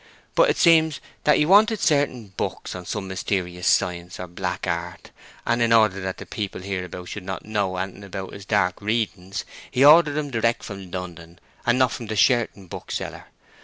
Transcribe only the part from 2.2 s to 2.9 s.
books on